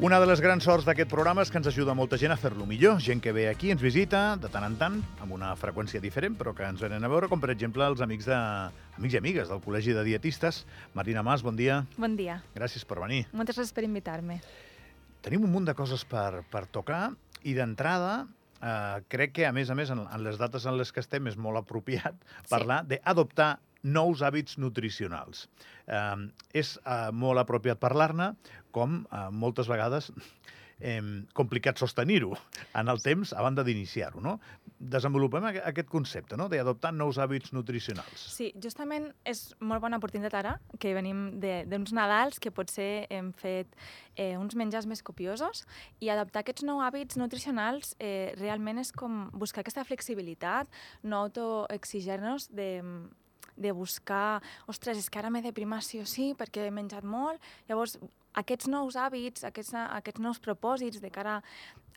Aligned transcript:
Una 0.00 0.16
de 0.16 0.24
les 0.24 0.40
grans 0.40 0.64
sorts 0.64 0.86
d'aquest 0.88 1.10
programa 1.12 1.42
és 1.44 1.50
que 1.52 1.58
ens 1.60 1.66
ajuda 1.68 1.92
molta 1.92 2.16
gent 2.16 2.32
a 2.32 2.36
fer-lo 2.40 2.64
millor. 2.64 3.02
Gent 3.04 3.20
que 3.20 3.34
ve 3.36 3.42
aquí, 3.50 3.68
ens 3.68 3.82
visita, 3.84 4.38
de 4.40 4.48
tant 4.48 4.64
en 4.64 4.78
tant, 4.80 4.96
amb 5.20 5.34
una 5.36 5.50
freqüència 5.60 6.00
diferent, 6.00 6.38
però 6.40 6.54
que 6.56 6.64
ens 6.64 6.80
venen 6.80 7.04
a 7.04 7.10
veure, 7.12 7.28
com 7.28 7.42
per 7.42 7.50
exemple 7.52 7.84
els 7.84 8.00
amics, 8.00 8.30
de, 8.30 8.38
amics 8.96 9.18
i 9.18 9.20
amigues 9.20 9.52
del 9.52 9.60
Col·legi 9.60 9.92
de 9.92 10.06
Dietistes. 10.08 10.62
Marina 10.96 11.20
Mas, 11.20 11.44
bon 11.44 11.58
dia. 11.58 11.82
Bon 12.00 12.16
dia. 12.16 12.38
Gràcies 12.56 12.88
per 12.88 12.96
venir. 13.02 13.26
Moltes 13.36 13.60
gràcies 13.60 13.76
per 13.76 13.84
invitar-me. 13.84 14.40
Tenim 15.20 15.44
un 15.44 15.52
munt 15.52 15.68
de 15.68 15.76
coses 15.76 16.08
per, 16.08 16.46
per 16.48 16.64
tocar 16.72 17.10
i 17.44 17.52
d'entrada 17.58 18.22
eh, 18.24 19.02
crec 19.12 19.36
que, 19.36 19.44
a 19.44 19.52
més 19.52 19.68
a 19.68 19.76
més, 19.76 19.92
en, 19.92 20.00
en 20.08 20.24
les 20.24 20.40
dates 20.40 20.64
en 20.64 20.80
les 20.80 20.96
que 20.96 21.04
estem 21.04 21.28
és 21.28 21.36
molt 21.36 21.60
apropiat 21.60 22.16
parlar 22.48 22.86
sí. 22.86 22.96
d'adoptar 22.96 23.58
nous 23.82 24.22
hàbits 24.22 24.58
nutricionals. 24.58 25.46
Eh, 25.86 26.16
és 26.54 26.76
eh, 26.84 27.10
molt 27.12 27.42
apropiat 27.42 27.80
parlar-ne, 27.80 28.32
com 28.74 29.02
eh, 29.02 29.28
moltes 29.32 29.70
vegades 29.70 30.12
eh, 30.80 31.00
complicat 31.36 31.78
sostenir-ho 31.78 32.32
en 32.74 32.88
el 32.88 33.00
temps 33.04 33.32
a 33.36 33.42
banda 33.44 33.62
d'iniciar-ho, 33.64 34.20
no? 34.24 34.38
Desenvolupem 34.80 35.44
aquest 35.50 35.90
concepte, 35.92 36.38
no?, 36.40 36.48
d'adoptar 36.48 36.92
nous 36.96 37.20
hàbits 37.20 37.52
nutricionals. 37.52 38.24
Sí, 38.32 38.50
justament 38.62 39.10
és 39.28 39.50
molt 39.60 39.84
bona 39.84 40.00
oportunitat 40.00 40.38
ara, 40.40 40.56
que 40.80 40.94
venim 40.96 41.40
d'uns 41.40 41.94
Nadals 41.96 42.40
que 42.40 42.52
potser 42.54 43.06
hem 43.12 43.32
fet 43.36 43.76
eh, 44.16 44.36
uns 44.40 44.56
menjars 44.56 44.88
més 44.88 45.04
copiosos 45.04 45.66
i 46.00 46.10
adaptar 46.10 46.44
aquests 46.44 46.64
nous 46.66 46.82
hàbits 46.84 47.20
nutricionals 47.20 47.94
eh, 48.00 48.32
realment 48.40 48.80
és 48.80 48.92
com 48.92 49.26
buscar 49.36 49.64
aquesta 49.64 49.84
flexibilitat, 49.84 50.70
no 51.04 51.26
autoexigir-nos 51.26 52.48
de 52.56 52.70
de 53.60 53.72
buscar, 53.76 54.40
ostres, 54.66 54.98
és 54.98 55.10
que 55.10 55.20
ara 55.20 55.30
m'he 55.30 55.42
de 55.44 55.52
primar 55.56 55.82
sí 55.86 56.00
o 56.00 56.06
sí 56.08 56.32
perquè 56.38 56.66
he 56.66 56.72
menjat 56.74 57.04
molt. 57.04 57.40
Llavors, 57.68 57.98
aquests 58.40 58.70
nous 58.70 58.96
hàbits, 58.96 59.44
aquests, 59.46 59.74
aquests 59.74 60.22
nous 60.22 60.40
propòsits 60.42 61.02
de 61.02 61.10
cara 61.10 61.40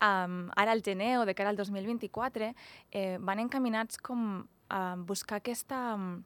um, 0.02 0.50
ara 0.58 0.74
al 0.74 0.84
gener 0.86 1.18
o 1.22 1.26
de 1.30 1.36
cara 1.38 1.54
al 1.54 1.60
2024 1.60 2.52
eh, 2.92 3.18
van 3.20 3.40
encaminats 3.44 3.98
com 4.02 4.44
a 4.70 4.84
buscar 4.98 5.42
aquesta... 5.42 5.94
Um, 5.96 6.24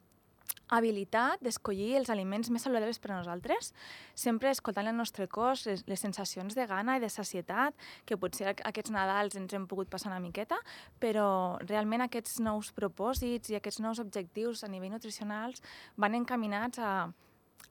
habilitat 0.68 1.40
d'escollir 1.44 1.94
els 1.98 2.10
aliments 2.12 2.50
més 2.52 2.64
saludables 2.64 3.00
per 3.00 3.12
a 3.12 3.18
nosaltres, 3.18 3.72
sempre 4.14 4.50
escoltant 4.52 4.88
el 4.90 4.96
nostre 4.96 5.28
cos, 5.28 5.64
les, 5.68 5.84
les 5.88 6.00
sensacions 6.00 6.56
de 6.56 6.66
gana 6.68 6.98
i 6.98 7.02
de 7.02 7.10
sacietat, 7.12 7.76
que 8.04 8.18
potser 8.20 8.52
aquests 8.52 8.92
Nadals 8.92 9.38
ens 9.40 9.54
hem 9.56 9.66
pogut 9.70 9.88
passar 9.92 10.12
una 10.12 10.20
miqueta, 10.24 10.60
però 11.00 11.58
realment 11.64 12.04
aquests 12.04 12.38
nous 12.44 12.72
propòsits 12.76 13.52
i 13.52 13.58
aquests 13.58 13.80
nous 13.84 14.02
objectius 14.04 14.64
a 14.64 14.72
nivell 14.72 14.92
nutricionals 14.92 15.64
van 15.96 16.18
encaminats 16.18 16.78
a, 16.84 16.92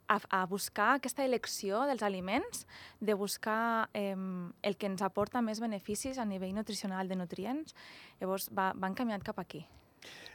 a, 0.07 0.19
a 0.41 0.43
buscar 0.49 0.95
aquesta 0.97 1.25
elecció 1.25 1.85
dels 1.85 2.03
aliments, 2.03 2.65
de 2.99 3.13
buscar 3.13 3.89
eh, 3.93 4.15
el 4.15 4.77
que 4.77 4.89
ens 4.89 5.05
aporta 5.05 5.45
més 5.45 5.61
beneficis 5.61 6.17
a 6.17 6.25
nivell 6.25 6.55
nutricional 6.57 7.07
de 7.07 7.19
nutrients. 7.19 7.75
Llavors, 8.21 8.49
va, 8.49 8.71
va 8.73 8.89
encaminat 8.89 9.25
cap 9.27 9.39
aquí. 9.43 9.67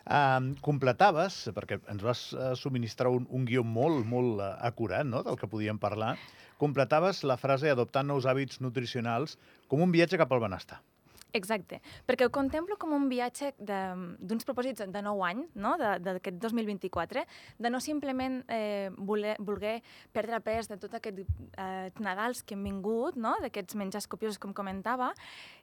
Uh, 0.02 0.52
completaves, 0.66 1.44
perquè 1.54 1.78
ens 1.92 2.02
vas 2.02 2.22
uh, 2.34 2.52
subministrar 2.58 3.12
un, 3.14 3.28
un 3.30 3.44
guió 3.46 3.62
molt, 3.62 4.02
molt 4.06 4.40
uh, 4.40 4.54
acurat 4.66 5.06
no?, 5.06 5.22
del 5.22 5.38
que 5.38 5.50
podíem 5.50 5.78
parlar, 5.78 6.16
completaves 6.58 7.22
la 7.26 7.38
frase 7.38 7.70
adoptant 7.70 8.10
nous 8.10 8.26
hàbits 8.26 8.58
nutricionals 8.62 9.38
com 9.70 9.82
un 9.82 9.94
viatge 9.94 10.18
cap 10.18 10.34
al 10.34 10.42
benestar. 10.42 10.82
Exacte, 11.32 11.78
perquè 12.04 12.26
ho 12.28 12.32
contemplo 12.32 12.76
com 12.76 12.92
un 12.92 13.06
viatge 13.08 13.54
d'uns 13.56 14.44
propòsits 14.44 14.84
de 14.92 15.02
9 15.04 15.22
anys, 15.30 15.54
no? 15.56 15.72
d'aquest 15.80 16.36
2024, 16.42 17.22
de 17.56 17.70
no 17.72 17.80
simplement 17.80 18.42
eh, 18.52 18.90
voler, 18.98 19.38
voler 19.40 19.78
perdre 20.12 20.42
pes 20.44 20.68
de 20.68 20.76
tot 20.82 20.98
aquest 20.98 21.22
eh, 21.24 21.88
Nadals 22.04 22.44
que 22.44 22.52
hem 22.52 22.68
vingut, 22.68 23.16
no? 23.16 23.32
d'aquests 23.40 23.78
menjars 23.80 24.08
copiosos, 24.12 24.40
com 24.42 24.52
comentava, 24.52 25.08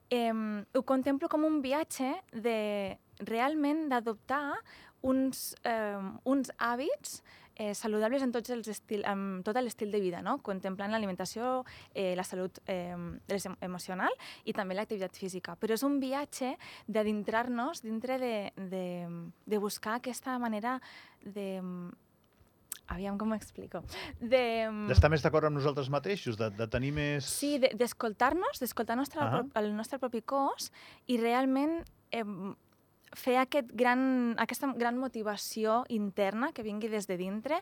eh, 0.09 0.33
ho 0.73 0.83
contemplo 0.83 1.29
com 1.29 1.45
un 1.45 1.61
viatge 1.61 2.11
de 2.33 2.97
realment 3.19 3.87
d'adoptar 3.91 4.57
uns, 5.01 5.55
eh, 5.63 5.99
uns 6.25 6.51
hàbits 6.57 7.21
eh, 7.59 7.75
saludables 7.75 8.23
en, 8.23 8.31
tots 8.31 8.49
els 8.55 8.67
estil, 8.71 9.03
en 9.05 9.43
tot 9.45 9.59
l'estil 9.59 9.91
de 9.91 9.99
vida, 10.01 10.23
no? 10.25 10.37
contemplant 10.43 10.91
l'alimentació, 10.91 11.63
eh, 11.93 12.15
la 12.15 12.23
salut 12.23 12.61
eh, 12.71 12.95
emocional 13.61 14.15
i 14.45 14.55
també 14.55 14.77
l'activitat 14.77 15.19
física. 15.19 15.57
Però 15.59 15.75
és 15.75 15.83
un 15.83 15.99
viatge 15.99 16.55
d'adintrar-nos 16.87 17.83
dintre 17.83 18.17
de, 18.19 18.35
de, 18.71 18.85
de 19.45 19.57
buscar 19.59 19.99
aquesta 19.99 20.39
manera 20.39 20.79
de 21.21 21.59
aviam 22.89 23.17
com 23.17 23.29
m'explico. 23.31 23.81
D'estar 24.19 25.09
de... 25.09 25.13
més 25.13 25.25
d'acord 25.25 25.49
amb 25.49 25.59
nosaltres 25.59 25.89
mateixos, 25.93 26.37
de, 26.39 26.49
de 26.55 26.67
tenir 26.71 26.91
més... 26.95 27.27
Sí, 27.29 27.57
d'escoltar-nos, 27.59 28.57
de, 28.57 28.65
d'escoltar 28.65 28.97
nostre, 28.97 29.21
uh 29.21 29.39
-huh. 29.39 29.51
el 29.61 29.75
nostre 29.75 29.99
propi 29.99 30.21
cos 30.21 30.71
i 31.07 31.17
realment 31.17 31.83
eh, 32.11 32.25
fer 33.13 33.37
aquest 33.37 33.71
gran, 33.73 34.35
aquesta 34.37 34.73
gran 34.75 34.97
motivació 34.97 35.83
interna 35.89 36.51
que 36.51 36.63
vingui 36.63 36.89
des 36.89 37.07
de 37.07 37.17
dintre 37.17 37.61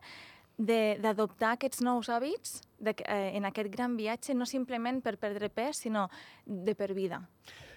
d'adoptar 0.58 1.54
aquests 1.54 1.84
nous 1.86 2.10
hàbits 2.10 2.62
de, 2.80 2.96
eh, 3.06 3.38
en 3.38 3.46
aquest 3.46 3.70
gran 3.70 3.96
viatge, 3.96 4.34
no 4.34 4.46
simplement 4.46 5.02
per 5.02 5.18
perdre 5.18 5.50
pes, 5.50 5.78
sinó 5.78 6.10
de 6.46 6.74
per 6.74 6.94
vida. 6.94 7.22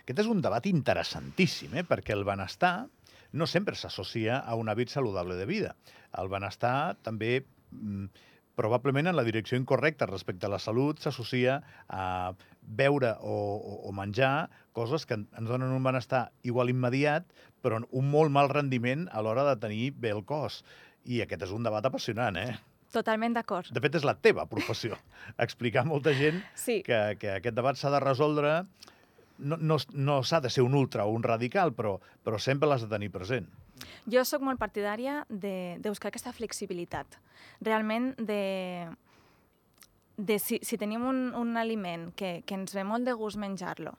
Aquest 0.00 0.18
és 0.18 0.26
un 0.26 0.40
debat 0.40 0.64
interessantíssim, 0.66 1.74
eh? 1.76 1.84
perquè 1.84 2.14
el 2.16 2.24
benestar 2.24 2.88
no 3.32 3.46
sempre 3.46 3.76
s'associa 3.78 4.40
a 4.40 4.56
un 4.58 4.68
hàbit 4.68 4.92
saludable 4.92 5.36
de 5.38 5.46
vida. 5.46 5.74
El 6.18 6.30
benestar 6.32 6.96
també 7.06 7.44
mm, 7.70 8.10
probablement 8.60 9.08
en 9.08 9.16
la 9.16 9.24
direcció 9.24 9.58
incorrecta 9.58 10.08
respecte 10.10 10.46
a 10.46 10.52
la 10.52 10.58
salut 10.60 11.00
s'associa 11.00 11.60
a 11.88 12.32
beure 12.60 13.14
o, 13.20 13.36
o, 13.56 13.76
o 13.88 13.92
menjar 13.96 14.50
coses 14.76 15.06
que 15.06 15.16
ens 15.16 15.48
donen 15.48 15.72
un 15.72 15.84
benestar 15.86 16.28
igual 16.42 16.72
immediat, 16.72 17.28
però 17.62 17.80
un 17.80 18.10
molt 18.10 18.32
mal 18.34 18.50
rendiment 18.52 19.08
a 19.12 19.22
l'hora 19.24 19.46
de 19.48 19.56
tenir 19.62 19.92
bé 19.96 20.12
el 20.12 20.24
cos. 20.28 20.62
I 21.08 21.22
aquest 21.24 21.46
és 21.48 21.54
un 21.56 21.64
debat 21.64 21.86
apassionant, 21.86 22.36
eh? 22.36 22.58
Totalment 22.92 23.34
d'acord. 23.36 23.70
De 23.72 23.80
fet, 23.80 23.96
és 23.96 24.04
la 24.04 24.16
teva 24.18 24.44
professió. 24.50 24.98
Explicar 25.46 25.84
a 25.84 25.88
molta 25.88 26.12
gent 26.16 26.42
sí. 26.58 26.80
que, 26.86 26.98
que 27.20 27.36
aquest 27.38 27.56
debat 27.56 27.78
s'ha 27.78 27.92
de 27.94 28.02
resoldre... 28.02 28.56
No, 29.40 29.56
no, 29.56 29.78
no 29.96 30.20
s'ha 30.22 30.40
de 30.44 30.50
ser 30.52 30.62
un 30.62 30.74
ultra 30.76 31.06
o 31.08 31.14
un 31.16 31.24
radical, 31.24 31.72
però, 31.72 31.96
però 32.24 32.38
sempre 32.38 32.68
l'has 32.68 32.84
de 32.84 32.90
tenir 32.92 33.10
present. 33.12 33.48
Jo 34.10 34.24
sóc 34.28 34.44
molt 34.44 34.60
partidària 34.60 35.24
de, 35.28 35.78
de 35.80 35.92
buscar 35.92 36.10
aquesta 36.10 36.34
flexibilitat. 36.36 37.16
Realment, 37.64 38.12
de, 38.20 38.88
de 40.20 40.38
si, 40.38 40.60
si 40.62 40.78
tenim 40.80 41.06
un, 41.08 41.30
un 41.36 41.56
aliment 41.56 42.10
que, 42.16 42.40
que 42.44 42.58
ens 42.58 42.76
ve 42.76 42.84
molt 42.84 43.08
de 43.08 43.16
gust 43.16 43.40
menjar-lo, 43.40 43.96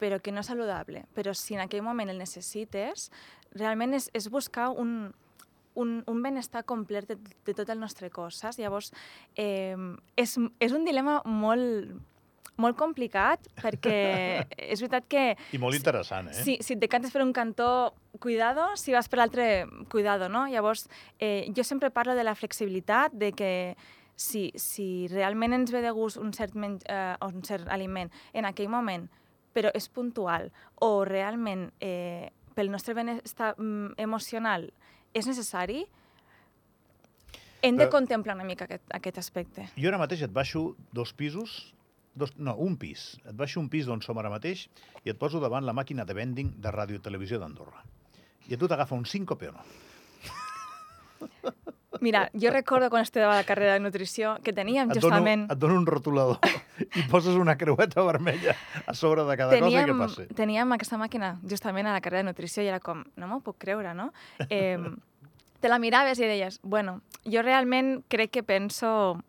però 0.00 0.18
que 0.18 0.32
no 0.32 0.42
és 0.42 0.50
saludable, 0.50 1.04
però 1.14 1.34
si 1.36 1.54
en 1.54 1.62
aquell 1.62 1.84
moment 1.86 2.10
el 2.10 2.18
necessites, 2.18 3.10
realment 3.54 3.94
és, 3.98 4.08
és 4.16 4.30
buscar 4.32 4.70
un, 4.72 5.12
un, 5.74 6.00
un 6.08 6.22
benestar 6.24 6.64
complet 6.66 7.08
de, 7.10 7.18
de 7.46 7.54
tot 7.54 7.68
el 7.70 7.80
nostre 7.80 8.10
cos, 8.10 8.40
saps? 8.40 8.58
Llavors, 8.58 8.90
eh, 9.36 9.76
és, 10.18 10.36
és 10.58 10.76
un 10.76 10.86
dilema 10.88 11.20
molt, 11.26 11.92
molt 12.62 12.78
complicat 12.78 13.46
perquè 13.60 13.96
és 14.72 14.80
veritat 14.82 15.06
que... 15.10 15.24
I 15.56 15.60
molt 15.62 15.78
interessant, 15.78 16.30
eh? 16.30 16.36
Si, 16.36 16.58
si 16.64 16.76
et 16.76 16.82
decantes 16.82 17.14
per 17.14 17.24
un 17.24 17.32
cantó, 17.36 17.94
cuidado, 18.22 18.70
si 18.80 18.94
vas 18.94 19.08
per 19.10 19.22
l'altre, 19.22 19.46
cuidado, 19.92 20.28
no? 20.28 20.46
Llavors, 20.50 20.88
eh, 21.18 21.48
jo 21.56 21.64
sempre 21.64 21.90
parlo 21.90 22.14
de 22.18 22.26
la 22.26 22.36
flexibilitat, 22.38 23.16
de 23.16 23.32
que 23.32 23.52
si, 24.20 24.50
si 24.60 25.08
realment 25.08 25.56
ens 25.56 25.72
ve 25.72 25.80
de 25.84 25.92
gust 25.96 26.20
un 26.20 26.34
cert, 26.36 26.54
men 26.54 26.76
eh, 26.84 27.16
un 27.24 27.40
cert 27.46 27.70
aliment 27.72 28.12
en 28.36 28.48
aquell 28.48 28.68
moment, 28.72 29.08
però 29.56 29.72
és 29.74 29.88
puntual, 29.90 30.50
o 30.84 31.04
realment 31.08 31.70
eh, 31.80 32.28
pel 32.54 32.70
nostre 32.70 32.94
benestar 32.94 33.54
mm, 33.56 33.96
emocional 33.98 34.68
és 35.16 35.26
necessari, 35.26 35.86
hem 37.62 37.76
de 37.76 37.88
contemplar 37.92 38.36
una 38.36 38.46
mica 38.48 38.64
aquest, 38.64 38.84
aquest 38.94 39.18
aspecte. 39.20 39.66
Jo 39.76 39.90
ara 39.90 40.00
mateix 40.00 40.22
et 40.24 40.32
baixo 40.32 40.74
dos 40.96 41.12
pisos 41.16 41.74
dos, 42.14 42.34
no, 42.38 42.54
un 42.56 42.76
pis. 42.80 43.18
Et 43.24 43.36
baixo 43.36 43.60
un 43.60 43.68
pis 43.72 43.86
d'on 43.86 44.02
som 44.04 44.18
ara 44.18 44.32
mateix 44.32 44.66
i 45.04 45.12
et 45.12 45.18
poso 45.18 45.40
davant 45.40 45.64
la 45.66 45.76
màquina 45.76 46.06
de 46.06 46.16
vending 46.16 46.54
de 46.60 46.72
Ràdio 46.74 47.00
i 47.00 47.04
Televisió 47.04 47.40
d'Andorra. 47.40 47.84
I 48.48 48.56
a 48.56 48.58
tu 48.58 48.68
t'agafa 48.68 48.96
un 48.98 49.06
síncope 49.06 49.50
o 49.50 49.54
no? 49.54 49.64
Mira, 52.00 52.30
jo 52.32 52.50
recordo 52.50 52.88
quan 52.88 53.02
estava 53.02 53.34
a 53.34 53.36
la 53.36 53.44
carrera 53.44 53.74
de 53.74 53.80
nutrició 53.84 54.38
que 54.44 54.54
teníem 54.56 54.88
et 54.88 55.00
justament... 55.00 55.44
Dono, 55.44 55.52
et 55.52 55.60
dono 55.60 55.76
un 55.82 55.86
rotulador 55.86 56.38
i 56.98 57.02
poses 57.10 57.36
una 57.36 57.56
creueta 57.60 58.02
vermella 58.06 58.54
a 58.86 58.94
sobre 58.94 59.26
de 59.28 59.36
cada 59.36 59.52
teníem, 59.52 59.84
cosa 59.84 59.84
i 59.84 59.90
què 59.90 59.98
passa? 59.98 60.36
Teníem 60.38 60.72
aquesta 60.76 61.00
màquina 61.00 61.34
justament 61.44 61.90
a 61.90 61.96
la 61.96 62.00
carrera 62.00 62.24
de 62.24 62.30
nutrició 62.30 62.64
i 62.64 62.70
era 62.70 62.80
com, 62.80 63.02
no 63.20 63.28
m'ho 63.28 63.42
puc 63.44 63.58
creure, 63.60 63.92
no? 63.98 64.10
Eh, 64.48 64.78
te 65.60 65.68
la 65.68 65.78
miraves 65.82 66.22
i 66.22 66.30
deies, 66.30 66.60
bueno, 66.62 67.00
jo 67.28 67.42
realment 67.44 67.98
crec 68.08 68.32
que 68.38 68.42
penso 68.46 69.20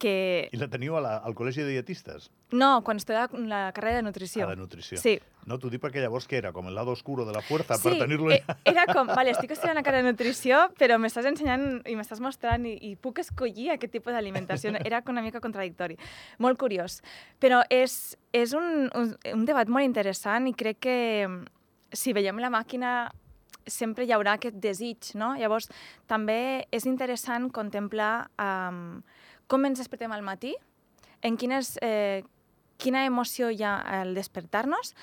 que... 0.00 0.48
I 0.52 0.58
la 0.60 0.68
teniu 0.70 0.96
a 0.98 1.02
la, 1.04 1.16
al 1.18 1.34
Col·legi 1.36 1.64
de 1.64 1.74
Dietistes? 1.74 2.28
No, 2.54 2.78
quan 2.86 3.00
estava 3.00 3.26
la 3.44 3.68
carrera 3.76 3.98
de 3.98 4.06
nutrició. 4.06 4.46
Ah, 4.46 4.54
de 4.54 4.60
nutrició. 4.60 4.98
Sí. 5.02 5.18
No, 5.48 5.58
t'ho 5.60 5.70
dic 5.72 5.80
perquè 5.82 6.00
llavors 6.02 6.26
que 6.28 6.38
era 6.38 6.52
com 6.52 6.68
el 6.68 6.74
lado 6.76 6.92
oscuro 6.92 7.24
de 7.24 7.32
la 7.32 7.42
fuerza 7.44 7.76
Sí, 7.80 7.88
per 7.88 7.98
tenir-lo... 8.02 8.30
eh, 8.34 8.42
era 8.68 8.84
com, 8.88 9.08
vale, 9.08 9.32
estic 9.32 9.52
estudiant 9.54 9.80
encara 9.80 10.02
nutrició, 10.04 10.64
però 10.80 10.98
m'estàs 11.00 11.28
ensenyant 11.30 11.82
i 11.88 11.96
m'estàs 11.98 12.20
mostrant 12.24 12.66
i, 12.68 12.74
i 12.90 12.94
puc 12.96 13.20
escollir 13.24 13.70
aquest 13.74 13.94
tipus 13.96 14.16
d'alimentació. 14.16 14.74
Era 14.84 15.02
una 15.08 15.24
mica 15.24 15.40
contradictori. 15.44 15.96
Molt 16.38 16.60
curiós. 16.60 17.00
Però 17.40 17.62
és, 17.72 18.16
és 18.36 18.52
un, 18.56 18.90
un, 18.94 19.14
un 19.34 19.46
debat 19.48 19.68
molt 19.68 19.88
interessant 19.88 20.48
i 20.50 20.56
crec 20.56 20.82
que 20.88 20.98
mm, 21.28 21.40
si 21.96 22.12
veiem 22.16 22.40
la 22.42 22.52
màquina 22.52 22.98
sempre 23.68 24.06
hi 24.06 24.12
haurà 24.16 24.36
aquest 24.38 24.56
desig, 24.62 25.12
no? 25.20 25.34
Llavors, 25.38 25.68
també 26.08 26.66
és 26.74 26.86
interessant 26.88 27.50
contemplar 27.54 28.28
um, 28.40 29.00
com 29.48 29.64
ens 29.66 29.80
despertem 29.80 30.12
al 30.12 30.22
matí, 30.22 30.54
en 31.22 31.36
quines, 31.36 31.78
eh, 31.82 32.22
quina 32.78 33.04
emoció 33.08 33.50
hi 33.50 33.64
ha 33.64 33.78
al 34.00 34.14
despertar-nos, 34.14 34.94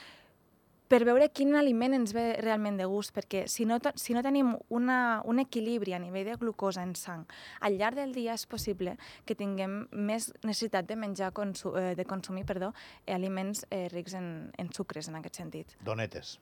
per 0.88 1.02
veure 1.08 1.32
quin 1.34 1.56
aliment 1.58 1.96
ens 1.98 2.14
ve 2.14 2.24
realment 2.44 2.78
de 2.78 2.86
gust, 2.90 3.12
perquè 3.16 3.46
si 3.50 3.66
no, 3.66 3.80
si 3.98 4.14
no 4.14 4.22
tenim 4.26 4.54
una, 4.70 5.22
un 5.26 5.42
equilibri 5.42 5.96
a 5.98 6.00
nivell 6.00 6.30
de 6.30 6.38
glucosa 6.42 6.84
en 6.86 6.94
sang, 6.96 7.26
al 7.66 7.80
llarg 7.80 7.98
del 7.98 8.14
dia 8.14 8.36
és 8.38 8.46
possible 8.46 8.96
que 9.26 9.36
tinguem 9.36 9.88
més 9.92 10.30
necessitat 10.44 10.86
de 10.86 10.96
menjar, 11.00 11.32
consu 11.34 11.74
eh, 11.80 11.96
de 11.98 12.06
consumir 12.06 12.46
perdó, 12.46 12.74
eh, 13.06 13.16
aliments 13.18 13.66
eh, 13.72 13.88
rics 13.90 14.14
en, 14.14 14.30
en 14.62 14.72
sucres, 14.74 15.10
en 15.10 15.18
aquest 15.20 15.42
sentit. 15.42 15.76
Donetes. 15.82 16.38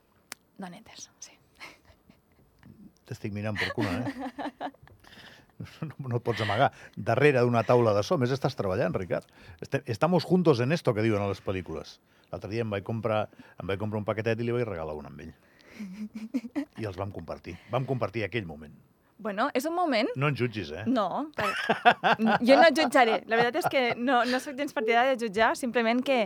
Donetes, 0.59 1.09
sí. 1.23 1.39
T'estic 3.07 3.33
mirant 3.35 3.57
per 3.59 3.71
cuna, 3.75 3.99
eh? 4.03 4.71
No, 5.83 6.09
no 6.09 6.19
pots 6.23 6.41
amagar. 6.45 6.71
Darrere 6.95 7.41
d'una 7.43 7.63
taula 7.67 7.93
de 7.95 8.03
so, 8.03 8.15
a 8.15 8.21
més 8.21 8.31
estàs 8.35 8.55
treballant, 8.59 8.93
Ricard. 8.95 9.25
Este- 9.61 9.83
Estamos 9.85 10.23
juntos 10.23 10.59
en 10.59 10.71
esto, 10.71 10.93
que 10.93 11.01
diuen 11.05 11.21
a 11.21 11.27
les 11.31 11.43
pel·lícules. 11.43 11.99
L'altre 12.31 12.49
dia 12.51 12.63
em 12.65 12.69
vaig 12.69 12.83
comprar, 12.83 13.27
em 13.61 13.67
vaig 13.67 13.79
comprar 13.79 13.99
un 14.01 14.05
paquetet 14.07 14.39
i 14.39 14.47
li 14.47 14.55
vaig 14.55 14.65
regalar 14.67 14.95
un 14.97 15.05
amb 15.09 15.21
ell. 15.27 15.33
I 16.81 16.85
els 16.89 16.97
vam 16.97 17.11
compartir. 17.11 17.55
Vam 17.71 17.85
compartir 17.89 18.23
aquell 18.25 18.45
moment. 18.49 18.73
Bueno, 19.23 19.45
és 19.55 19.63
un 19.69 19.75
moment 19.77 20.09
No 20.19 20.27
ens 20.27 20.39
jutgis, 20.39 20.71
eh? 20.73 20.81
No, 20.89 21.29
per... 21.37 21.45
jo 22.43 22.57
no 22.59 22.65
jutjaré. 22.75 23.21
La 23.29 23.37
veritat 23.39 23.61
és 23.61 23.69
que 23.71 23.83
no, 23.95 24.23
no 24.27 24.39
sóc 24.43 24.57
gens 24.57 24.73
partidària 24.75 25.13
de 25.15 25.21
jutjar, 25.27 25.53
simplement 25.55 26.01
que, 26.03 26.25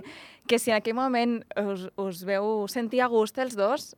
que 0.50 0.58
si 0.58 0.72
en 0.72 0.80
aquell 0.80 0.96
moment 0.98 1.42
us, 1.62 1.84
us 2.00 2.24
veu 2.26 2.66
sentir 2.72 3.04
a 3.06 3.10
gust 3.12 3.38
els 3.44 3.58
dos, 3.60 3.92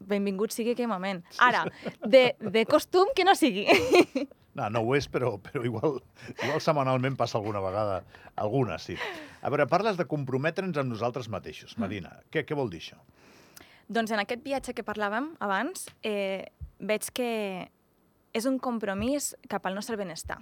benvingut 0.00 0.50
sigui 0.56 0.72
aquell 0.74 0.90
moment. 0.90 1.20
Ara, 1.38 1.66
de, 2.02 2.32
de 2.40 2.64
costum 2.66 3.12
que 3.14 3.28
no 3.28 3.36
sigui. 3.38 3.68
No, 4.54 4.68
no 4.70 4.80
ho 4.82 4.94
és, 4.96 5.06
però, 5.08 5.36
però 5.38 5.62
igual, 5.64 6.00
igual 6.42 6.60
setmanalment 6.60 7.16
passa 7.16 7.38
alguna 7.38 7.60
vegada. 7.62 8.00
Alguna, 8.36 8.78
sí. 8.82 8.96
A 9.42 9.50
veure, 9.50 9.66
parles 9.70 9.96
de 9.96 10.06
comprometre'ns 10.10 10.76
amb 10.80 10.90
nosaltres 10.90 11.28
mateixos. 11.30 11.76
Marina, 11.78 12.16
què, 12.32 12.42
què 12.44 12.56
vol 12.58 12.70
dir 12.70 12.80
això? 12.82 12.98
doncs 13.90 14.12
en 14.14 14.20
aquest 14.22 14.44
viatge 14.46 14.70
que 14.70 14.84
parlàvem 14.86 15.32
abans, 15.42 15.88
eh, 16.06 16.46
veig 16.78 17.08
que 17.10 17.68
és 18.32 18.46
un 18.46 18.60
compromís 18.62 19.32
cap 19.50 19.66
al 19.66 19.74
nostre 19.74 19.96
benestar. 19.98 20.36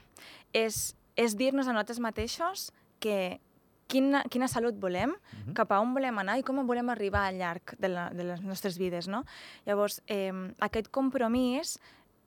És, 0.52 0.94
és 1.16 1.32
dir-nos 1.34 1.64
a 1.66 1.72
nosaltres 1.72 1.98
mateixos 2.04 2.66
que 3.00 3.40
quina, 3.88 4.20
quina 4.28 4.48
salut 4.52 4.76
volem, 4.76 5.14
Mhm. 5.32 5.54
cap 5.56 5.72
a 5.72 5.80
on 5.80 5.94
volem 5.94 6.18
anar 6.18 6.38
i 6.38 6.42
com 6.42 6.60
volem 6.66 6.90
arribar 6.90 7.24
al 7.26 7.38
llarg 7.38 7.72
de, 7.78 7.88
la, 7.88 8.10
de 8.10 8.24
les 8.24 8.42
nostres 8.42 8.76
vides. 8.76 9.08
No? 9.08 9.24
Llavors, 9.64 10.02
eh, 10.08 10.30
aquest 10.60 10.90
compromís 10.90 11.78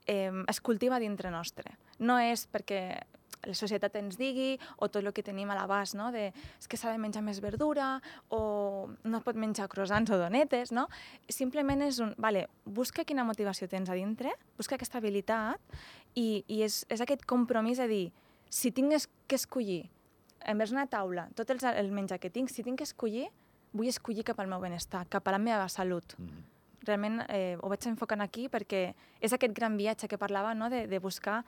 eh, 0.08 0.32
es 0.48 0.62
cultiva 0.62 1.00
dintre 1.00 1.32
nostre. 1.32 1.78
No 2.00 2.20
és 2.20 2.48
perquè 2.52 3.02
la 3.48 3.56
societat 3.58 3.96
ens 3.98 4.18
digui 4.20 4.56
o 4.78 4.88
tot 4.90 5.02
el 5.02 5.12
que 5.16 5.24
tenim 5.26 5.50
a 5.50 5.58
l'abast, 5.58 5.96
no? 5.98 6.12
de 6.14 6.30
és 6.32 6.68
que 6.70 6.78
s'ha 6.78 6.92
de 6.94 7.02
menjar 7.02 7.24
més 7.26 7.42
verdura 7.42 7.96
o 8.30 8.90
no 9.04 9.18
es 9.18 9.26
pot 9.26 9.40
menjar 9.40 9.70
croissants 9.72 10.12
o 10.14 10.20
donetes, 10.22 10.72
no? 10.72 10.88
Simplement 11.30 11.82
és 11.86 12.00
un, 12.04 12.14
vale, 12.22 12.48
busca 12.66 13.06
quina 13.08 13.26
motivació 13.26 13.68
tens 13.72 13.90
a 13.90 13.98
dintre, 13.98 14.36
busca 14.58 14.78
aquesta 14.78 15.02
habilitat 15.02 15.82
i, 16.14 16.44
i 16.48 16.62
és, 16.66 16.84
és 16.90 17.02
aquest 17.02 17.26
compromís 17.26 17.82
de 17.82 17.90
dir, 17.90 18.06
si 18.52 18.72
tingués 18.76 19.08
que 19.28 19.40
escollir 19.40 19.86
envers 20.46 20.74
una 20.74 20.88
taula 20.90 21.28
tot 21.38 21.50
els, 21.54 21.66
el 21.66 21.92
menjar 21.94 22.20
que 22.22 22.32
tinc, 22.34 22.50
si 22.50 22.66
tinc 22.66 22.82
que 22.82 22.88
escollir, 22.88 23.30
vull 23.74 23.90
escollir 23.90 24.26
cap 24.28 24.40
al 24.42 24.50
meu 24.52 24.62
benestar, 24.62 25.06
cap 25.10 25.28
a 25.28 25.38
la 25.38 25.42
meva 25.42 25.68
salut. 25.72 26.18
Mm. 26.20 26.50
Realment 26.88 27.22
eh, 27.30 27.58
ho 27.62 27.70
vaig 27.70 27.88
enfocant 27.90 28.22
aquí 28.22 28.48
perquè 28.50 28.94
és 29.22 29.34
aquest 29.34 29.54
gran 29.58 29.78
viatge 29.78 30.08
que 30.08 30.18
parlava, 30.22 30.56
no? 30.58 30.70
de, 30.70 30.88
de 30.88 31.00
buscar 31.00 31.44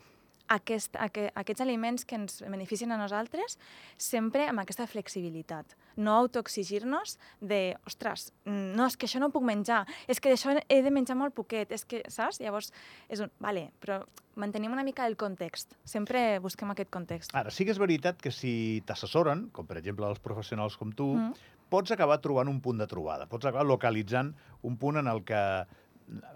aquest, 0.47 0.95
aqu 0.99 1.27
aquests 1.39 1.63
aliments 1.63 2.05
que 2.05 2.17
ens 2.17 2.41
beneficien 2.43 2.91
a 2.91 2.97
nosaltres 2.99 3.57
sempre 3.97 4.47
amb 4.49 4.63
aquesta 4.63 4.87
flexibilitat. 4.89 5.75
No 5.95 6.15
autoexigir-nos 6.17 7.17
de, 7.39 7.75
ostres, 7.87 8.31
mm, 8.45 8.73
no, 8.77 8.87
és 8.87 8.97
que 8.97 9.07
això 9.07 9.21
no 9.21 9.31
puc 9.33 9.45
menjar, 9.47 9.83
és 10.07 10.19
que 10.19 10.33
d'això 10.33 10.55
he 10.67 10.81
de 10.81 10.91
menjar 10.91 11.17
molt 11.19 11.35
poquet, 11.37 11.71
és 11.71 11.85
que, 11.85 12.03
saps? 12.09 12.41
Llavors, 12.41 12.73
és 13.09 13.23
un, 13.23 13.31
vale, 13.39 13.69
però 13.79 14.01
mantenim 14.35 14.73
una 14.73 14.83
mica 14.83 15.05
el 15.07 15.15
context. 15.17 15.77
Sempre 15.85 16.39
busquem 16.39 16.71
aquest 16.73 16.89
context. 16.89 17.35
Ara, 17.37 17.51
sí 17.53 17.65
que 17.65 17.71
és 17.71 17.81
veritat 17.81 18.21
que 18.21 18.31
si 18.33 18.83
t'assessoren, 18.87 19.49
com 19.53 19.67
per 19.69 19.77
exemple 19.77 20.09
els 20.09 20.19
professionals 20.19 20.77
com 20.77 20.91
tu, 20.91 21.13
Mm. 21.13 21.33
Pots 21.73 21.89
acabar 21.95 22.19
trobant 22.21 22.51
un 22.51 22.59
punt 22.61 22.77
de 22.77 22.85
trobada, 22.89 23.25
pots 23.31 23.47
acabar 23.49 23.65
localitzant 23.65 24.33
un 24.69 24.75
punt 24.77 24.99
en 25.01 25.07
el 25.09 25.23
que 25.25 25.39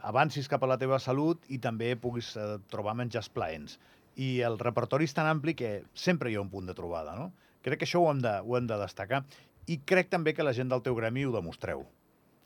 avancis 0.08 0.48
cap 0.50 0.64
a 0.66 0.70
la 0.72 0.78
teva 0.82 0.98
salut 1.04 1.44
i 1.54 1.60
també 1.62 1.92
puguis 2.00 2.32
eh, 2.40 2.56
trobar 2.72 2.96
menjars 2.98 3.30
plaents. 3.30 3.78
I 4.18 4.40
el 4.48 4.58
repertori 4.58 5.06
és 5.06 5.14
tan 5.14 5.28
ampli 5.30 5.54
que 5.54 5.84
sempre 5.94 6.32
hi 6.32 6.38
ha 6.40 6.42
un 6.42 6.50
punt 6.50 6.66
de 6.66 6.74
trobada, 6.78 7.14
no? 7.20 7.30
Crec 7.62 7.84
que 7.84 7.86
això 7.86 8.02
ho 8.02 8.10
hem 8.10 8.22
de, 8.24 8.32
ho 8.42 8.58
hem 8.58 8.66
de 8.70 8.80
destacar. 8.82 9.22
I 9.70 9.78
crec 9.86 10.10
també 10.10 10.34
que 10.34 10.46
la 10.48 10.56
gent 10.58 10.72
del 10.72 10.82
teu 10.82 10.96
gremi 10.98 11.26
ho 11.28 11.34
demostreu. 11.36 11.84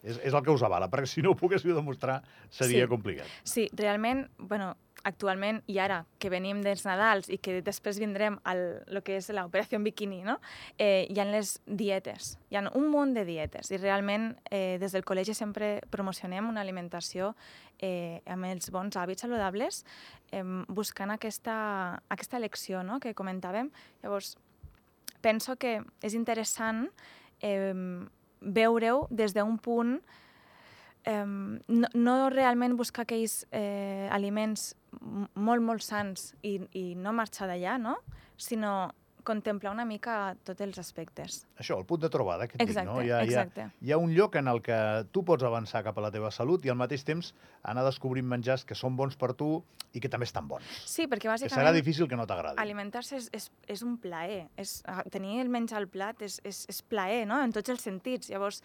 És, 0.02 0.18
és 0.26 0.34
el 0.34 0.42
que 0.42 0.50
us 0.52 0.64
avala, 0.66 0.88
perquè 0.90 1.06
si 1.08 1.22
no 1.22 1.32
ho 1.32 1.38
poguéssiu 1.38 1.76
demostrar 1.78 2.24
seria 2.50 2.88
Sí. 2.88 2.90
complicat. 2.90 3.30
Sí, 3.46 3.68
realment, 3.78 4.26
bueno, 4.40 4.74
actualment 5.08 5.62
i 5.72 5.78
ara 5.82 6.02
que 6.20 6.30
venim 6.30 6.62
dels 6.64 6.84
Nadals 6.86 7.30
i 7.32 7.38
que 7.42 7.60
després 7.66 8.00
vindrem 8.02 8.38
al 8.48 8.62
lo 8.92 9.02
que 9.06 9.18
és 9.20 9.30
l'operació 9.34 9.80
bikini, 9.82 10.22
no? 10.28 10.38
eh, 10.78 11.08
hi 11.10 11.20
ha 11.20 11.26
les 11.26 11.58
dietes, 11.66 12.36
hi 12.50 12.60
ha 12.60 12.66
un 12.78 12.90
munt 12.92 13.16
de 13.18 13.26
dietes 13.26 13.72
i 13.72 13.80
realment 13.82 14.32
eh, 14.50 14.78
des 14.82 14.94
del 14.94 15.06
col·legi 15.08 15.36
sempre 15.38 15.80
promocionem 15.90 16.50
una 16.50 16.62
alimentació 16.62 17.34
eh, 17.80 18.22
amb 18.26 18.50
els 18.52 18.72
bons 18.72 18.96
hàbits 18.98 19.26
saludables 19.26 19.84
eh, 20.32 20.44
buscant 20.68 21.12
aquesta, 21.12 21.58
aquesta 22.10 22.38
elecció 22.38 22.84
no? 22.84 23.00
que 23.00 23.16
comentàvem. 23.18 23.72
Llavors, 24.04 24.36
penso 25.22 25.58
que 25.58 25.80
és 26.02 26.18
interessant 26.18 26.88
eh, 27.42 27.74
veure-ho 28.42 29.08
des 29.12 29.34
d'un 29.38 29.58
punt 29.62 30.00
eh, 31.06 31.26
no, 31.26 31.92
no 31.94 32.16
realment 32.34 32.78
buscar 32.80 33.06
aquells 33.08 33.46
eh, 33.52 34.08
aliments 34.12 34.72
molt, 35.36 35.64
molt 35.64 35.84
sants 35.86 36.34
i, 36.44 36.58
i 36.78 36.86
no 36.96 37.14
marxar 37.16 37.50
d'allà, 37.52 37.78
no? 37.82 37.98
sinó 38.42 38.92
contemplar 39.24 39.72
una 39.74 39.86
mica 39.86 40.36
tots 40.46 40.64
els 40.66 40.80
aspectes. 40.82 41.44
Això, 41.62 41.78
el 41.78 41.86
punt 41.86 42.02
de 42.02 42.10
trobada, 42.10 42.48
que 42.50 42.58
et 42.58 42.64
Exacte, 42.66 42.90
dic, 42.90 42.90
no? 42.90 43.04
Hi 43.06 43.12
ha, 43.12 43.20
hi, 43.22 43.36
ha, 43.36 43.44
exacte. 43.46 43.68
hi 43.86 43.94
ha 43.94 44.00
un 44.02 44.16
lloc 44.16 44.36
en 44.40 44.50
el 44.50 44.62
que 44.66 44.78
tu 45.14 45.24
pots 45.28 45.46
avançar 45.46 45.84
cap 45.86 45.98
a 45.98 46.06
la 46.08 46.12
teva 46.14 46.32
salut 46.34 46.66
i 46.66 46.72
al 46.74 46.80
mateix 46.80 47.06
temps 47.08 47.34
anar 47.62 47.86
descobrint 47.86 48.28
menjars 48.28 48.66
que 48.66 48.78
són 48.78 48.98
bons 48.98 49.18
per 49.22 49.34
tu 49.38 49.52
i 49.94 50.02
que 50.02 50.10
també 50.10 50.26
estan 50.26 50.48
bons. 50.50 50.66
Sí, 50.90 51.06
perquè 51.06 51.28
Que 51.28 51.34
bàsicament... 51.36 51.60
serà 51.60 51.74
difícil 51.76 52.10
que 52.10 52.18
no 52.18 52.26
t'agradi. 52.26 52.58
Alimentar-se 52.64 53.20
és, 53.20 53.30
és, 53.36 53.50
és 53.68 53.84
un 53.86 53.98
plaer. 54.02 54.48
És, 54.58 54.80
ah, 54.90 55.04
tenir 55.12 55.42
el 55.44 55.52
menjar 55.54 55.82
al 55.82 55.90
plat 55.92 56.22
és, 56.26 56.40
és, 56.48 56.64
és 56.72 56.82
plaer, 56.82 57.26
no? 57.30 57.42
En 57.44 57.54
tots 57.54 57.70
els 57.70 57.84
sentits. 57.84 58.32
Llavors, 58.32 58.64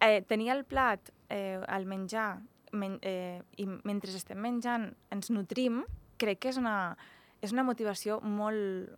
eh, 0.00 0.22
tenir 0.22 0.50
el 0.50 0.64
plat, 0.64 1.10
eh, 1.28 1.60
el 1.68 1.86
menjar, 1.86 2.40
men, 2.72 2.98
eh, 3.02 3.42
i 3.56 3.66
mentre 3.66 4.12
estem 4.12 4.38
menjant 4.38 4.90
ens 5.10 5.30
nutrim, 5.30 5.84
crec 6.20 6.40
que 6.42 6.52
és 6.52 6.60
una, 6.60 6.96
és 7.42 7.52
una 7.52 7.64
motivació 7.64 8.20
molt, 8.20 8.96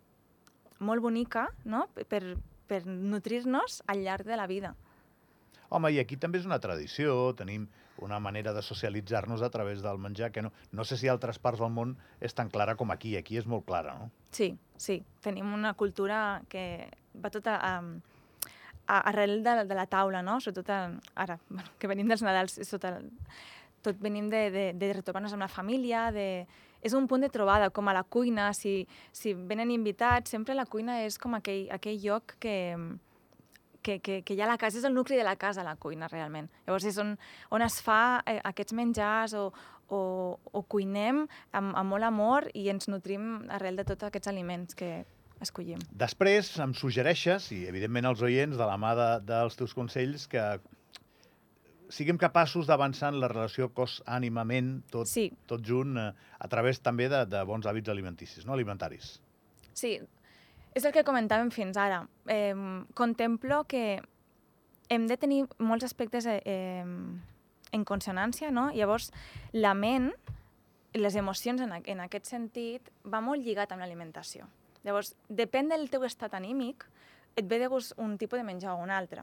molt 0.78 1.02
bonica, 1.02 1.48
no? 1.64 1.86
Per, 1.94 2.22
per 2.68 2.84
nutrir-nos 2.86 3.82
al 3.86 4.04
llarg 4.04 4.26
de 4.26 4.36
la 4.36 4.46
vida. 4.46 4.74
Home, 5.68 5.92
i 5.92 5.98
aquí 6.00 6.16
també 6.16 6.40
és 6.40 6.46
una 6.48 6.60
tradició, 6.62 7.34
tenim 7.36 7.68
una 8.00 8.20
manera 8.22 8.52
de 8.54 8.62
socialitzar-nos 8.62 9.42
a 9.42 9.50
través 9.50 9.82
del 9.82 9.98
menjar 9.98 10.30
que 10.32 10.42
no, 10.42 10.52
no 10.72 10.84
sé 10.84 10.96
si 10.96 11.08
a 11.08 11.12
altres 11.12 11.38
parts 11.42 11.60
del 11.60 11.72
món 11.74 11.96
és 12.24 12.34
tan 12.34 12.48
clara 12.48 12.76
com 12.78 12.92
aquí. 12.94 13.16
Aquí 13.18 13.36
és 13.36 13.46
molt 13.46 13.66
clara, 13.66 13.96
no? 13.98 14.08
Sí, 14.32 14.54
sí. 14.78 15.02
Tenim 15.24 15.52
una 15.52 15.74
cultura 15.74 16.40
que 16.48 16.88
va 17.18 17.32
tota 17.34 17.58
a, 17.58 17.74
arrel 18.88 19.42
de, 19.44 19.64
de 19.68 19.76
la 19.76 19.86
taula, 19.86 20.22
no? 20.22 20.38
Sobretot 20.40 20.70
a, 20.72 20.80
ara, 21.14 21.38
bueno, 21.48 21.68
que 21.78 21.90
venim 21.90 22.08
dels 22.08 22.24
Nadals, 22.24 22.58
tot, 22.70 22.88
el, 22.88 23.10
tot 23.84 24.00
venim 24.02 24.30
de, 24.32 24.48
de, 24.54 24.64
de 24.78 24.92
retrobar-nos 24.96 25.36
amb 25.36 25.44
la 25.44 25.52
família, 25.52 26.08
de, 26.14 26.46
és 26.82 26.94
un 26.94 27.08
punt 27.10 27.24
de 27.24 27.32
trobada, 27.32 27.70
com 27.74 27.88
a 27.88 27.96
la 27.96 28.04
cuina, 28.04 28.52
si, 28.54 28.86
si 29.12 29.34
venen 29.34 29.72
invitats, 29.74 30.30
sempre 30.30 30.56
la 30.56 30.66
cuina 30.66 31.02
és 31.04 31.18
com 31.18 31.34
aquell, 31.38 31.66
aquell 31.74 31.98
lloc 32.02 32.36
que, 32.42 32.56
que, 33.82 33.98
que, 34.00 34.20
que 34.22 34.36
hi 34.36 34.42
ha 34.42 34.50
la 34.50 34.58
casa, 34.60 34.78
és 34.78 34.86
el 34.86 34.94
nucli 34.94 35.18
de 35.18 35.26
la 35.26 35.36
casa, 35.36 35.66
la 35.66 35.76
cuina, 35.76 36.10
realment. 36.12 36.50
Llavors 36.66 36.86
és 36.88 36.98
on, 37.02 37.16
on 37.54 37.64
es 37.66 37.80
fa 37.84 38.22
eh, 38.26 38.38
aquests 38.46 38.76
menjars 38.78 39.34
o, 39.38 39.48
o, 39.88 40.00
o 40.38 40.64
cuinem 40.70 41.24
amb, 41.52 41.74
amb 41.74 41.88
molt 41.90 42.06
amor 42.06 42.48
i 42.54 42.68
ens 42.72 42.90
nutrim 42.90 43.48
arrel 43.54 43.78
de 43.78 43.86
tots 43.88 44.08
aquests 44.08 44.30
aliments 44.30 44.78
que 44.78 45.04
escollim. 45.44 45.78
Després 45.92 46.50
em 46.62 46.74
suggereixes, 46.74 47.50
i 47.54 47.64
evidentment 47.70 48.08
els 48.10 48.22
oients, 48.22 48.56
de 48.58 48.66
la 48.66 48.76
mà 48.80 48.94
de, 48.98 49.08
dels 49.28 49.56
teus 49.58 49.74
consells, 49.76 50.26
que 50.30 50.44
siguem 51.88 52.18
capaços 52.20 52.66
d'avançar 52.68 53.12
en 53.14 53.20
la 53.22 53.30
relació 53.32 53.70
cos-ànima-ment, 53.72 54.82
tot, 54.92 55.08
Sí, 55.08 55.30
tot 55.48 55.64
junt, 55.64 55.96
eh, 55.96 56.12
a 56.38 56.48
través 56.48 56.82
també 56.84 57.08
de, 57.08 57.24
de 57.26 57.42
bons 57.48 57.66
hàbits 57.66 57.88
alimenticis, 57.88 58.44
no? 58.46 58.52
alimentaris. 58.52 59.18
sí. 59.74 59.98
És 60.76 60.84
el 60.84 60.92
que 60.92 61.02
comentàvem 61.02 61.48
fins 61.50 61.78
ara. 61.80 62.02
Eh, 62.30 62.54
contemplo 62.94 63.64
que 63.66 63.98
hem 64.92 65.06
de 65.08 65.16
tenir 65.16 65.40
molts 65.58 65.82
aspectes 65.88 66.26
eh, 66.28 66.84
en 66.84 67.84
consonància, 67.88 68.52
no? 68.52 68.68
Llavors, 68.70 69.08
la 69.52 69.72
ment, 69.74 70.12
les 70.94 71.16
emocions 71.16 71.64
en, 71.64 71.72
en 71.82 72.00
aquest 72.04 72.28
sentit, 72.30 72.92
va 73.02 73.20
molt 73.24 73.42
lligat 73.42 73.72
amb 73.72 73.82
l'alimentació. 73.82 74.46
Llavors, 74.84 75.14
depèn 75.28 75.68
del 75.68 75.88
teu 75.90 76.04
estat 76.04 76.34
anímic, 76.34 76.84
et 77.36 77.46
ve 77.46 77.58
de 77.58 77.68
gust 77.68 77.92
un 77.98 78.16
tipus 78.18 78.38
de 78.38 78.44
menjar 78.44 78.74
o 78.74 78.82
un 78.82 78.90
altre. 78.90 79.22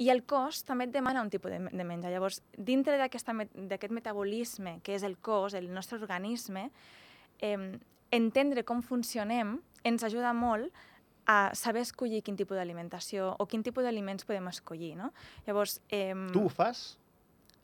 I 0.00 0.08
el 0.10 0.22
cos 0.24 0.62
també 0.64 0.84
et 0.88 0.92
demana 0.94 1.20
un 1.22 1.28
tipus 1.30 1.50
de, 1.52 1.58
de 1.70 1.84
menjar. 1.84 2.10
Llavors, 2.10 2.40
dintre 2.56 2.96
d'aquest 2.98 3.92
metabolisme 3.92 4.78
que 4.82 4.94
és 4.96 5.02
el 5.04 5.18
cos, 5.18 5.54
el 5.54 5.68
nostre 5.72 5.98
organisme, 6.00 6.70
eh, 7.40 7.78
entendre 8.10 8.64
com 8.64 8.80
funcionem 8.82 9.58
ens 9.84 10.02
ajuda 10.04 10.32
molt 10.32 10.72
a 11.26 11.52
saber 11.54 11.82
escollir 11.84 12.22
quin 12.24 12.34
tipus 12.36 12.56
d'alimentació 12.58 13.36
o 13.38 13.46
quin 13.46 13.62
tipus 13.62 13.84
d'aliments 13.84 14.24
podem 14.26 14.48
escollir, 14.50 14.96
no? 14.96 15.12
Llavors, 15.46 15.80
eh, 15.90 16.14
Tu 16.32 16.42
ho 16.42 16.48
fas? 16.48 16.96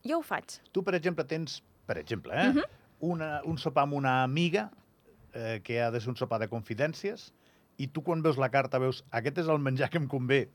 jo 0.04 0.18
ho 0.18 0.22
faig. 0.22 0.60
Tu, 0.72 0.82
per 0.84 0.94
exemple, 0.94 1.24
tens, 1.24 1.62
per 1.86 1.98
exemple, 1.98 2.32
eh, 2.36 2.52
Mhm. 2.52 2.62
una, 3.00 3.40
un 3.44 3.58
sopar 3.58 3.82
amb 3.84 3.94
una 3.94 4.22
amiga 4.22 4.70
eh, 5.36 5.60
que 5.62 5.80
ha 5.84 5.90
de 5.92 6.00
ser 6.00 6.10
un 6.10 6.16
sopar 6.16 6.40
de 6.40 6.48
confidències 6.48 7.28
i 7.78 7.88
tu 7.92 8.02
quan 8.02 8.22
veus 8.24 8.38
la 8.40 8.48
carta 8.50 8.80
veus 8.80 9.02
aquest 9.12 9.42
és 9.44 9.48
el 9.52 9.60
menjar 9.60 9.90
que 9.92 10.00
em 10.00 10.08
convé 10.08 10.46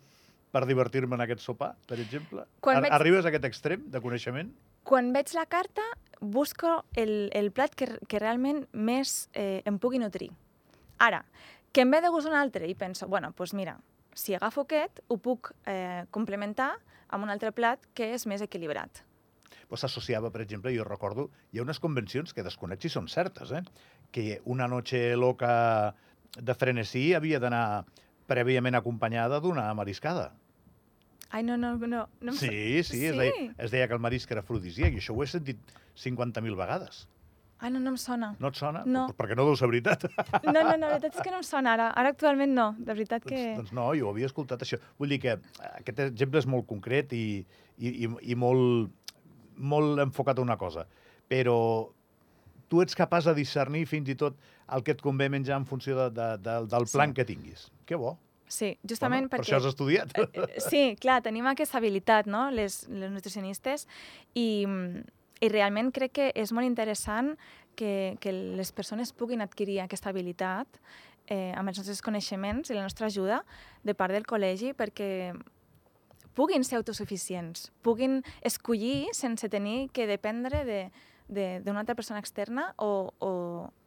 per 0.51 0.65
divertir-me 0.67 1.15
en 1.15 1.21
aquest 1.23 1.39
sopar, 1.45 1.75
per 1.87 1.99
exemple? 2.01 2.43
Quan 2.59 2.79
Ar 2.81 2.83
veig- 2.87 2.95
Arribes 2.97 3.25
a 3.25 3.29
aquest 3.31 3.45
extrem 3.47 3.85
de 3.93 4.01
coneixement? 4.03 4.49
Quan 4.83 5.13
veig 5.13 5.29
la 5.37 5.45
carta, 5.45 5.85
busco 6.19 6.81
el, 6.97 7.29
el 7.37 7.51
plat 7.55 7.75
que, 7.77 7.87
que 8.09 8.19
realment 8.19 8.65
més 8.73 9.29
eh, 9.33 9.61
em 9.69 9.77
pugui 9.79 10.01
nutrir. 10.01 10.31
Ara, 10.99 11.21
que 11.71 11.85
em 11.85 11.93
ve 11.93 12.01
de 12.03 12.09
gust 12.11 12.27
un 12.27 12.35
altre 12.35 12.67
i 12.67 12.75
penso, 12.75 13.07
bueno, 13.07 13.29
doncs 13.31 13.37
pues 13.37 13.53
mira, 13.53 13.77
si 14.13 14.33
agafo 14.35 14.65
aquest, 14.65 14.99
ho 15.07 15.17
puc 15.23 15.53
eh, 15.69 16.03
complementar 16.11 16.73
amb 17.07 17.23
un 17.23 17.29
altre 17.31 17.53
plat 17.55 17.79
que 17.95 18.11
és 18.17 18.25
més 18.27 18.41
equilibrat. 18.43 19.05
Pues 19.67 19.81
s'associava, 19.81 20.31
per 20.31 20.41
exemple, 20.41 20.73
jo 20.75 20.83
recordo, 20.87 21.29
hi 21.51 21.59
ha 21.59 21.65
unes 21.65 21.79
convencions 21.79 22.33
que 22.33 22.43
desconec 22.43 22.81
si 22.81 22.89
són 22.89 23.07
certes, 23.07 23.51
eh? 23.51 23.63
que 24.11 24.41
una 24.45 24.67
noche 24.67 25.15
loca 25.15 25.95
de 26.37 26.53
frenesí 26.55 27.13
havia 27.13 27.39
d'anar 27.39 27.85
prèviament 28.27 28.75
acompanyada 28.75 29.39
d'una 29.43 29.73
mariscada. 29.75 30.31
Ai, 31.31 31.43
no, 31.43 31.55
no, 31.57 31.75
no. 31.77 32.07
no 32.19 32.33
sa- 32.33 32.39
Sí, 32.47 32.83
sí, 32.83 33.05
es, 33.05 33.13
Sí. 33.15 33.17
deia, 33.17 33.53
es 33.57 33.71
deia 33.71 33.87
que 33.87 33.93
el 33.93 33.99
marisc 34.03 34.31
era 34.31 34.41
afrodisíac 34.41 34.93
i 34.93 34.99
això 34.99 35.15
ho 35.15 35.23
he 35.23 35.27
sentit 35.27 35.57
50.000 35.95 36.55
vegades. 36.59 37.07
Ai, 37.61 37.69
no, 37.71 37.79
no 37.79 37.91
em 37.93 37.97
sona. 38.01 38.31
No 38.41 38.49
et 38.49 38.55
sona? 38.57 38.81
No. 38.89 39.05
Pues 39.05 39.15
perquè 39.19 39.35
no 39.37 39.45
deu 39.45 39.55
ser 39.55 39.67
veritat. 39.69 40.07
No, 40.43 40.51
no, 40.51 40.63
no, 40.75 40.87
la 40.89 40.95
veritat 40.97 41.15
és 41.15 41.21
que 41.21 41.29
no 41.31 41.37
em 41.37 41.43
sona 41.45 41.75
ara. 41.75 41.89
Ara 41.93 42.09
actualment 42.09 42.51
no, 42.57 42.71
de 42.79 42.89
veritat 42.97 43.23
que... 43.23 43.35
doncs, 43.37 43.57
doncs 43.59 43.71
no, 43.77 43.91
jo 43.95 44.09
havia 44.09 44.25
escoltat 44.25 44.63
això. 44.65 44.79
Vull 44.97 45.13
dir 45.13 45.19
que 45.21 45.35
aquest 45.77 45.99
exemple 46.07 46.41
és 46.41 46.47
molt 46.49 46.65
concret 46.67 47.13
i, 47.13 47.45
i, 47.77 47.91
i, 48.07 48.09
i 48.33 48.35
molt, 48.35 48.89
molt 49.57 49.99
enfocat 49.99 50.39
a 50.39 50.41
una 50.41 50.57
cosa. 50.57 50.87
Però 51.29 51.89
tu 52.71 52.81
ets 52.81 52.95
capaç 52.95 53.27
de 53.27 53.35
discernir 53.35 53.85
fins 53.87 54.09
i 54.09 54.15
tot 54.15 54.37
el 54.71 54.83
que 54.83 54.93
et 54.95 55.01
convé 55.03 55.27
menjar 55.29 55.57
en 55.59 55.65
funció 55.67 55.97
de, 55.97 56.09
de, 56.15 56.27
de, 56.39 56.57
del 56.71 56.87
Sí. 56.87 56.93
plan 56.95 57.13
que 57.13 57.25
tinguis. 57.25 57.69
Que 57.85 57.95
bo. 57.95 58.17
Sí, 58.47 58.77
justament 58.87 59.29
per 59.29 59.39
perquè... 59.39 59.47
això 59.47 59.59
has 59.61 59.65
estudiat. 59.69 60.11
Eh, 60.17 60.59
Sí, 60.59 60.95
clar, 60.99 61.21
tenim 61.23 61.47
aquesta 61.47 61.77
habilitat, 61.79 62.27
no?, 62.27 62.49
les, 62.51 62.87
les 62.89 63.11
nutricionistes, 63.11 63.87
i, 64.35 64.67
i 65.41 65.49
realment 65.49 65.91
crec 65.95 66.11
que 66.11 66.31
és 66.35 66.51
molt 66.51 66.67
interessant 66.67 67.37
que, 67.75 68.17
que 68.19 68.31
les 68.31 68.71
persones 68.75 69.13
puguin 69.15 69.41
adquirir 69.41 69.79
aquesta 69.79 70.11
habilitat 70.11 70.67
eh, 71.27 71.53
amb 71.55 71.71
els 71.71 71.79
nostres 71.79 72.01
coneixements 72.03 72.69
i 72.69 72.75
la 72.75 72.83
nostra 72.83 73.07
ajuda 73.07 73.43
de 73.83 73.95
part 73.95 74.11
del 74.11 74.27
col·legi 74.27 74.73
perquè 74.75 75.31
puguin 76.35 76.63
ser 76.63 76.77
autosuficients, 76.79 77.71
puguin 77.81 78.21
escollir 78.41 79.09
sense 79.13 79.49
tenir 79.49 79.89
que 79.91 80.07
dependre 80.07 80.63
de- 80.65 80.91
de- 81.27 81.59
d'una 81.63 81.79
altra 81.81 81.95
persona 81.95 82.19
externa 82.19 82.73
o, 82.77 83.13
o, 83.19 83.31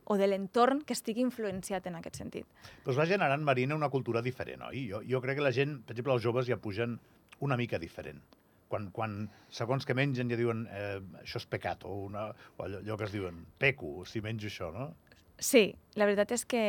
o 0.05 0.17
de 0.17 0.27
l'entorn 0.29 0.83
que 0.85 0.93
estigui 0.93 1.21
influenciat 1.25 1.87
en 1.87 1.97
aquest 1.97 2.17
sentit. 2.21 2.47
Doncs 2.85 2.99
va 2.99 3.07
generant, 3.09 3.43
Marina, 3.43 3.75
una 3.77 3.89
cultura 3.93 4.23
diferent, 4.23 4.63
oi? 4.69 4.87
Jo, 4.91 5.03
jo 5.09 5.21
crec 5.21 5.37
que 5.41 5.45
la 5.45 5.53
gent, 5.53 5.83
per 5.85 5.93
exemple, 5.97 6.13
els 6.15 6.23
joves 6.25 6.47
ja 6.49 6.57
pugen 6.61 6.99
una 7.41 7.57
mica 7.57 7.79
diferent. 7.79 8.21
Quan, 8.69 8.89
quan 8.91 9.29
segons 9.53 9.85
que 9.87 9.95
mengen 9.95 10.31
ja 10.33 10.37
diuen 10.41 10.65
eh, 10.73 11.01
això 11.21 11.37
és 11.39 11.47
pecat, 11.47 11.85
o, 11.85 11.93
una, 12.09 12.31
o 12.57 12.65
allò, 12.65 12.81
allò 12.81 12.97
que 12.99 13.05
es 13.05 13.13
diuen 13.13 13.45
peco, 13.61 14.05
si 14.09 14.21
menjo 14.25 14.49
això, 14.49 14.71
no? 14.73 14.95
Sí, 15.39 15.75
la 15.95 16.07
veritat 16.09 16.33
és 16.33 16.45
que 16.49 16.63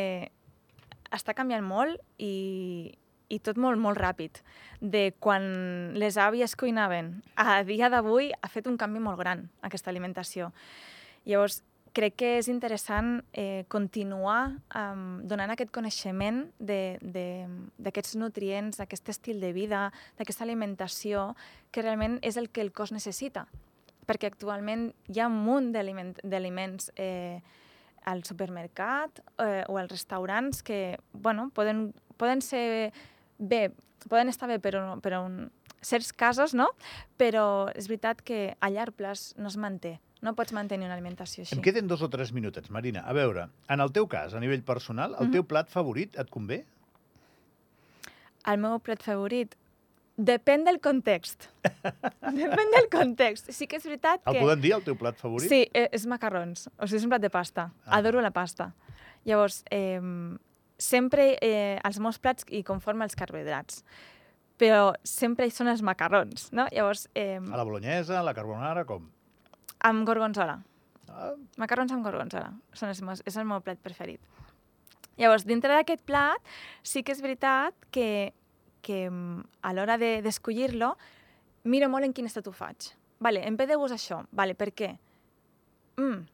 està 1.16 1.34
canviant 1.38 1.64
molt 1.66 2.02
i, 2.20 2.92
i 3.30 3.40
tot 3.40 3.58
molt, 3.58 3.80
molt 3.82 3.98
ràpid. 3.98 4.42
De 4.82 5.14
quan 5.20 5.94
les 5.98 6.18
àvies 6.18 6.56
cuinaven 6.56 7.24
a 7.36 7.64
dia 7.64 7.90
d'avui 7.90 8.32
ha 8.42 8.50
fet 8.52 8.68
un 8.68 8.78
canvi 8.78 9.00
molt 9.00 9.20
gran, 9.20 9.48
aquesta 9.66 9.90
alimentació. 9.90 10.52
Llavors, 11.26 11.64
crec 11.96 12.18
que 12.20 12.30
és 12.42 12.50
interessant 12.52 13.22
eh, 13.32 13.64
continuar 13.72 14.58
um, 14.76 15.22
donant 15.24 15.54
aquest 15.54 15.72
coneixement 15.72 16.44
d'aquests 16.60 18.18
nutrients, 18.20 18.78
d'aquest 18.82 19.14
estil 19.16 19.40
de 19.40 19.54
vida, 19.56 19.88
d'aquesta 20.20 20.44
alimentació, 20.44 21.32
que 21.72 21.82
realment 21.86 22.20
és 22.22 22.36
el 22.38 22.50
que 22.52 22.62
el 22.62 22.74
cos 22.76 22.92
necessita. 22.92 23.48
Perquè 24.06 24.28
actualment 24.28 24.90
hi 25.08 25.22
ha 25.24 25.30
un 25.32 25.40
munt 25.48 25.72
d'aliment- 25.74 26.20
d'aliments 26.22 26.92
eh, 27.00 27.40
al 28.06 28.24
supermercat 28.28 29.24
eh, 29.40 29.64
o 29.68 29.80
als 29.80 29.90
restaurants 29.96 30.62
que, 30.62 31.00
bueno, 31.14 31.50
poden, 31.56 31.94
poden 32.20 32.44
ser 32.44 32.94
bé, 33.38 33.72
poden 34.10 34.30
estar 34.30 34.48
bé 34.50 34.60
per, 34.60 34.76
un, 34.80 35.02
per 35.02 35.18
un, 35.20 35.52
certs 35.86 36.12
casos, 36.14 36.54
no? 36.58 36.70
Però 37.18 37.70
és 37.76 37.88
veritat 37.92 38.22
que 38.26 38.56
a 38.60 38.70
llarg 38.74 38.96
plaç 38.98 39.34
no 39.38 39.48
es 39.52 39.58
manté. 39.58 40.00
No 40.26 40.34
pots 40.34 40.54
mantenir 40.56 40.88
una 40.88 40.96
alimentació 40.96 41.44
així. 41.44 41.54
Em 41.54 41.62
queden 41.62 41.88
dos 41.88 42.02
o 42.02 42.10
tres 42.10 42.32
minutets, 42.34 42.72
Marina. 42.74 43.04
A 43.06 43.14
veure, 43.14 43.50
en 43.70 43.84
el 43.84 43.92
teu 43.94 44.08
cas, 44.10 44.34
a 44.34 44.40
nivell 44.42 44.64
personal, 44.66 45.14
el 45.20 45.28
Mhm. 45.28 45.32
teu 45.34 45.44
plat 45.46 45.70
favorit 45.70 46.18
et 46.18 46.30
convé? 46.32 46.64
El 48.46 48.58
meu 48.62 48.80
plat 48.80 49.02
favorit 49.04 49.56
depèn 50.18 50.64
del 50.66 50.80
context. 50.80 51.50
depèn 52.22 52.72
del 52.78 52.90
context. 52.94 53.52
Sí 53.52 53.68
que 53.68 53.78
és 53.78 53.86
veritat 53.86 54.22
El 54.26 54.38
que... 54.38 54.42
podem 54.46 54.62
dir, 54.62 54.74
el 54.78 54.84
teu 54.86 54.96
plat 54.96 55.18
favorit? 55.20 55.50
Sí, 55.52 55.66
eh, 55.74 55.90
és 55.92 56.06
macarrons. 56.10 56.70
O 56.78 56.88
sigui, 56.88 57.02
és 57.02 57.04
un 57.08 57.14
plat 57.14 57.22
de 57.22 57.30
pasta. 57.34 57.70
Ah. 57.86 57.98
Adoro 58.00 58.22
la 58.22 58.32
pasta. 58.32 58.72
Llavors, 59.26 59.64
eh, 59.74 60.00
sempre 60.78 61.38
eh, 61.42 61.80
els 61.84 62.00
meus 62.00 62.20
plats 62.20 62.46
hi 62.50 62.64
conformen 62.64 63.06
els 63.08 63.16
carbohidrats. 63.16 63.84
Però 64.58 64.94
sempre 65.04 65.48
hi 65.48 65.52
són 65.52 65.68
els 65.68 65.82
macarrons, 65.84 66.50
no? 66.56 66.66
Llavors, 66.72 67.10
eh, 67.14 67.38
A 67.40 67.58
la 67.58 67.64
bolognesa, 67.68 68.20
a 68.20 68.24
la 68.24 68.34
carbonara, 68.34 68.86
com? 68.86 69.10
amb 69.86 70.06
gorgonzola. 70.08 70.62
Ah, 71.10 71.34
Macarrons 71.58 71.92
amb 71.92 72.04
gorgonzola. 72.04 72.54
Són 72.74 72.90
els 72.90 73.02
meus, 73.02 73.22
és 73.26 73.36
el 73.38 73.46
meu 73.46 73.60
plat 73.62 73.78
preferit. 73.84 74.20
Llavors, 75.18 75.46
dintre 75.46 75.70
d'aquest 75.76 76.02
plat, 76.04 76.42
sí 76.84 77.04
que 77.04 77.12
és 77.14 77.22
veritat 77.22 77.76
que, 77.92 78.34
que 78.82 79.06
a 79.62 79.74
l'hora 79.74 79.98
de- 79.98 80.22
d'escollir-lo, 80.24 80.96
miro 81.64 81.88
molt 81.90 82.06
en 82.06 82.14
quin 82.14 82.26
estat 82.26 82.48
ho 82.48 82.52
faig. 82.52 82.90
Vale, 83.20 83.46
em 83.48 83.56
ve 83.56 83.68
de 83.68 83.76
gust 83.76 83.94
això. 83.94 84.26
Vale, 84.32 84.56
per 84.56 84.72
què? 84.74 84.98
Mm. 85.98 86.26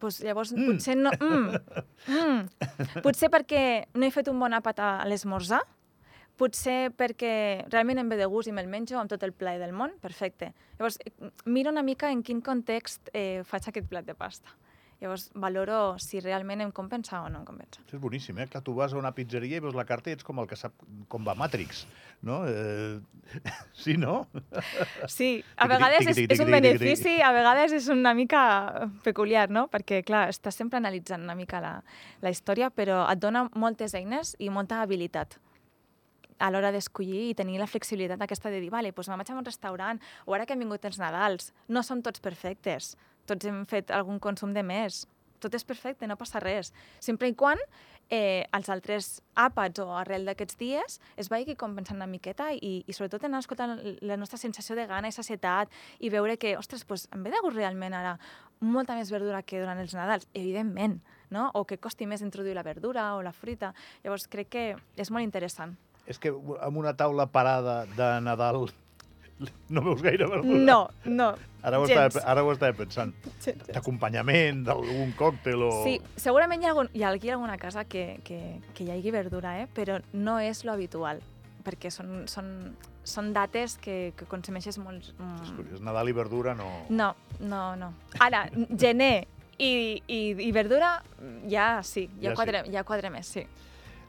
Pues 0.00 0.18
llavors 0.24 0.54
Mm. 0.56 0.66
potser 0.70 0.96
no... 0.96 1.10
Mm. 1.20 1.58
Mm. 2.08 3.02
Potser 3.04 3.28
perquè 3.30 3.84
no 3.94 4.06
he 4.06 4.10
fet 4.14 4.30
un 4.32 4.40
bon 4.40 4.54
àpat 4.56 4.80
a 4.80 4.88
l'esmorzar, 5.04 5.60
potser 6.40 6.88
perquè 6.96 7.66
realment 7.68 8.00
em 8.00 8.08
ve 8.08 8.16
de 8.16 8.24
gust 8.32 8.48
i 8.48 8.52
me'l 8.56 8.70
menjo 8.72 8.96
amb 8.98 9.10
tot 9.12 9.22
el 9.26 9.34
plaer 9.36 9.60
del 9.60 9.74
món, 9.76 9.92
perfecte. 10.00 10.54
Llavors, 10.78 10.96
eh, 11.04 11.12
miro 11.44 11.68
una 11.70 11.82
mica 11.84 12.08
en 12.10 12.22
quin 12.24 12.40
context 12.40 13.10
eh, 13.12 13.42
faig 13.44 13.68
aquest 13.68 13.88
plat 13.92 14.06
de 14.08 14.14
pasta. 14.16 14.48
Llavors, 15.00 15.30
valoro 15.32 15.96
si 15.96 16.20
realment 16.20 16.60
em 16.60 16.70
compensa 16.76 17.22
o 17.24 17.28
no 17.32 17.40
em 17.40 17.44
compensa. 17.48 17.80
això 17.80 17.96
és 17.96 18.02
boníssim, 18.02 18.36
eh? 18.38 18.46
Clar, 18.52 18.60
tu 18.62 18.74
vas 18.76 18.92
a 18.92 18.98
una 19.00 19.14
pizzeria 19.16 19.56
i 19.56 19.64
veus 19.64 19.76
la 19.76 19.86
carta 19.88 20.10
i 20.10 20.16
ets 20.18 20.26
com 20.26 20.38
el 20.42 20.48
que 20.50 20.58
sap 20.60 20.74
com 21.08 21.24
va 21.24 21.34
Matrix, 21.34 21.86
no? 22.22 22.42
Eh... 22.46 23.00
Sí, 23.80 23.94
no? 23.96 24.26
Sí, 25.08 25.44
a 25.56 25.68
vegades 25.70 26.10
és, 26.10 26.18
és 26.26 26.40
un 26.42 26.50
benefici, 26.52 27.14
a 27.24 27.30
vegades 27.32 27.72
és 27.72 27.86
una 27.88 28.12
mica 28.12 28.88
peculiar, 29.04 29.48
no? 29.48 29.68
Perquè, 29.72 30.02
clar, 30.04 30.26
estàs 30.34 30.58
sempre 30.60 30.80
analitzant 30.82 31.22
una 31.24 31.36
mica 31.38 31.62
la, 31.64 31.76
la 32.20 32.32
història, 32.34 32.68
però 32.74 33.06
et 33.08 33.22
dona 33.22 33.46
moltes 33.54 33.94
eines 33.96 34.34
i 34.38 34.50
molta 34.52 34.82
habilitat 34.84 35.38
a 36.40 36.48
l'hora 36.50 36.72
d'escollir 36.72 37.30
i 37.30 37.36
tenir 37.36 37.60
la 37.60 37.68
flexibilitat 37.68 38.20
aquesta 38.24 38.50
de 38.50 38.60
dir, 38.62 38.70
vale, 38.72 38.92
doncs 38.96 39.10
me'n 39.12 39.20
vaig 39.20 39.30
a 39.30 39.38
un 39.38 39.46
restaurant, 39.46 40.00
o 40.26 40.34
ara 40.34 40.46
que 40.48 40.56
han 40.56 40.62
vingut 40.64 40.84
els 40.88 40.98
Nadals, 40.98 41.52
no 41.68 41.84
som 41.84 42.00
tots 42.02 42.24
perfectes, 42.24 42.96
tots 43.30 43.46
hem 43.48 43.64
fet 43.70 43.94
algun 43.94 44.18
consum 44.22 44.52
de 44.56 44.64
més, 44.66 45.04
tot 45.40 45.54
és 45.56 45.64
perfecte, 45.64 46.06
no 46.06 46.18
passa 46.20 46.40
res. 46.42 46.72
Sempre 47.00 47.30
i 47.30 47.34
quan 47.38 47.58
eh, 48.10 48.44
els 48.56 48.68
altres 48.72 49.08
àpats 49.38 49.80
o 49.82 49.88
arrel 49.96 50.26
d'aquests 50.28 50.58
dies 50.60 50.98
es 51.20 51.30
vagi 51.32 51.56
compensant 51.58 51.98
una 51.98 52.08
miqueta 52.10 52.50
i, 52.52 52.80
i 52.84 52.96
sobretot 52.96 53.24
anar 53.26 53.40
escoltant 53.40 53.78
la 54.04 54.18
nostra 54.20 54.38
sensació 54.40 54.76
de 54.76 54.86
gana 54.90 55.08
i 55.08 55.16
sacietat 55.16 55.72
i 55.98 56.12
veure 56.12 56.36
que, 56.40 56.56
ostres, 56.60 56.84
pues, 56.84 57.08
em 57.14 57.24
ve 57.24 57.32
de 57.32 57.40
gust 57.44 57.56
realment 57.56 57.96
ara 57.96 58.16
molta 58.60 58.98
més 58.98 59.12
verdura 59.12 59.42
que 59.42 59.62
durant 59.62 59.80
els 59.80 59.96
Nadals, 59.96 60.28
evidentment, 60.34 61.00
no? 61.32 61.48
o 61.54 61.64
que 61.64 61.80
costi 61.80 62.06
més 62.06 62.24
introduir 62.26 62.58
la 62.58 62.66
verdura 62.66 63.14
o 63.16 63.24
la 63.24 63.32
fruita. 63.32 63.72
Llavors 64.04 64.28
crec 64.28 64.52
que 64.52 64.66
és 65.00 65.10
molt 65.10 65.24
interessant. 65.24 65.78
És 66.10 66.18
que 66.18 66.32
amb 66.34 66.76
una 66.76 66.92
taula 66.98 67.30
parada 67.30 67.84
de 67.96 68.12
Nadal 68.24 68.66
no 69.74 69.82
veus 69.86 70.02
gaire 70.02 70.26
verdura. 70.28 70.58
No, 70.58 70.80
no, 71.04 71.30
Ara 71.62 71.78
ho, 71.80 71.84
gens. 71.86 72.14
estava, 72.16 72.26
ara 72.32 72.42
ho 72.44 72.52
estava 72.54 72.72
pensant. 72.72 73.10
D'acompanyament, 73.74 74.62
d'algun 74.64 75.10
còctel 75.18 75.62
o... 75.66 75.70
Sí, 75.84 75.98
segurament 76.20 76.62
hi 76.62 76.68
ha, 76.68 76.70
algun, 76.72 76.88
hi 76.96 77.02
ha 77.04 77.10
aquí 77.12 77.30
alguna 77.30 77.58
casa 77.60 77.84
que, 77.84 78.20
que, 78.24 78.38
que 78.74 78.84
hi 78.86 78.90
hagi 78.94 79.12
verdura, 79.12 79.58
eh? 79.60 79.66
però 79.74 79.98
no 80.12 80.38
és 80.40 80.64
lo 80.64 80.72
habitual, 80.72 81.20
perquè 81.66 81.90
són, 81.92 82.22
són, 82.32 82.48
són 83.04 83.32
dates 83.36 83.76
que, 83.82 84.12
que 84.16 84.28
consumeixes 84.30 84.78
molt... 84.80 85.10
És 85.12 85.18
Mm, 85.20 85.56
curiós, 85.58 85.82
Nadal 85.84 86.08
i 86.08 86.16
verdura 86.16 86.54
no... 86.56 86.70
no, 86.88 87.12
no, 87.40 87.64
no. 87.76 87.92
Ara, 88.24 88.46
gener 88.80 89.26
i, 89.60 90.00
i, 90.08 90.20
i 90.46 90.52
verdura, 90.56 90.94
ja 91.52 91.82
sí, 91.84 92.06
Ja 92.22 92.30
ja, 92.30 92.36
quadre, 92.38 92.64
ja 92.72 92.84
quadre 92.88 93.12
més, 93.12 93.28
sí. 93.36 93.44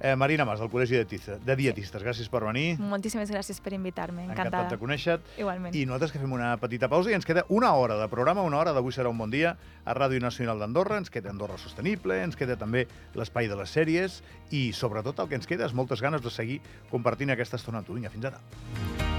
Eh, 0.04 0.16
Marina 0.16 0.46
Mas, 0.46 0.58
del 0.60 0.70
Col·legi 0.74 0.98
de, 0.98 1.06
Tiza, 1.06 1.36
de 1.38 1.56
Dietistes, 1.56 2.02
gràcies 2.02 2.26
per 2.34 2.42
venir. 2.42 2.80
Moltíssimes 2.82 3.30
gràcies 3.30 3.60
per 3.62 3.76
invitar-me, 3.78 4.24
Encantat 4.24 4.48
encantada. 4.48 4.72
de 4.74 4.80
conèixer-te. 4.82 5.36
Igualment. 5.38 5.76
I 5.78 5.86
nosaltres 5.86 6.16
que 6.16 6.18
fem 6.24 6.34
una 6.34 6.56
petita 6.58 6.90
pausa 6.90 7.12
i 7.12 7.14
ens 7.14 7.28
queda 7.28 7.46
una 7.50 7.70
hora 7.78 8.00
de 8.00 8.08
programa, 8.10 8.42
una 8.42 8.58
hora 8.58 8.74
d'avui 8.74 8.92
serà 8.98 9.14
un 9.14 9.22
bon 9.22 9.30
dia 9.30 9.54
a 9.86 9.94
Ràdio 9.94 10.20
Nacional 10.20 10.58
d'Andorra, 10.58 10.98
ens 10.98 11.14
queda 11.14 11.30
Andorra 11.30 11.60
Sostenible, 11.62 12.18
ens 12.24 12.36
queda 12.36 12.58
també 12.58 12.88
l'espai 13.14 13.48
de 13.48 13.56
les 13.62 13.70
sèries 13.70 14.24
i 14.50 14.72
sobretot 14.74 15.20
el 15.22 15.30
que 15.30 15.38
ens 15.38 15.46
queda 15.46 15.70
és 15.70 15.78
moltes 15.78 16.02
ganes 16.02 16.26
de 16.26 16.34
seguir 16.34 16.62
compartint 16.90 17.30
aquesta 17.30 17.62
estona 17.62 17.84
amb 17.84 17.88
tu. 17.88 17.94
Vinga, 17.94 18.10
fins 18.10 18.26
ara. 18.26 19.11